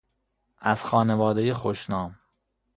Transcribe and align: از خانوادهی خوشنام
از 0.59 0.85
خانوادهی 0.85 1.51
خوشنام 1.53 2.19